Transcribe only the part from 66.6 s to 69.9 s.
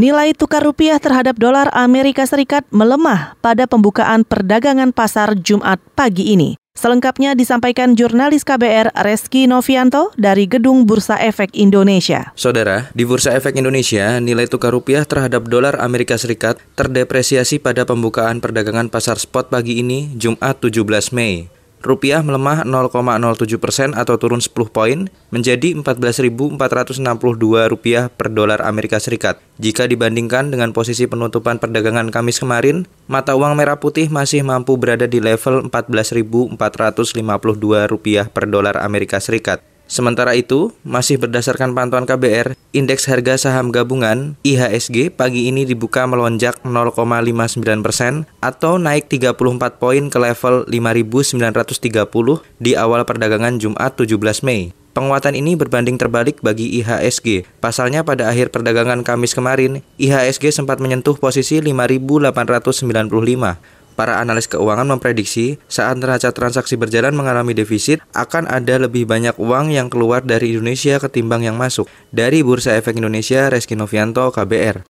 berjalan mengalami defisit, akan ada lebih banyak uang